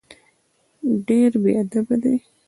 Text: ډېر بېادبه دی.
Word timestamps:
ډېر 1.07 1.31
بېادبه 1.43 1.95
دی. 2.03 2.15